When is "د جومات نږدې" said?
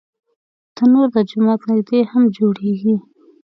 1.15-1.99